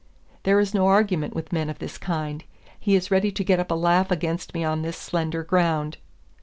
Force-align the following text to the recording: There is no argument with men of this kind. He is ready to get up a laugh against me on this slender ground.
There 0.41 0.59
is 0.59 0.73
no 0.73 0.87
argument 0.87 1.35
with 1.35 1.53
men 1.53 1.69
of 1.69 1.77
this 1.77 1.99
kind. 1.99 2.43
He 2.79 2.95
is 2.95 3.11
ready 3.11 3.31
to 3.33 3.43
get 3.43 3.59
up 3.59 3.69
a 3.69 3.75
laugh 3.75 4.09
against 4.09 4.55
me 4.55 4.63
on 4.63 4.81
this 4.81 4.97
slender 4.97 5.43
ground. 5.43 5.97